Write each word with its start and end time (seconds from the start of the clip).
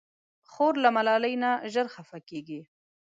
خور 0.51 0.73
له 0.83 0.89
ملالۍ 0.95 1.35
نه 1.43 1.51
ژر 1.73 1.87
خفه 1.95 2.19
کېږي. 2.29 2.61